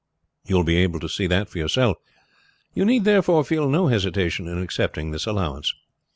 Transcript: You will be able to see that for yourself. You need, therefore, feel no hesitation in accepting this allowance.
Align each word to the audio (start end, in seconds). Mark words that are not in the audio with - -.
You 0.47 0.55
will 0.55 0.63
be 0.63 0.77
able 0.77 0.99
to 0.99 1.07
see 1.07 1.27
that 1.27 1.47
for 1.47 1.59
yourself. 1.59 1.95
You 2.73 2.85
need, 2.85 3.03
therefore, 3.03 3.43
feel 3.43 3.69
no 3.69 3.85
hesitation 3.85 4.47
in 4.47 4.57
accepting 4.57 5.11
this 5.11 5.27
allowance. 5.27 5.75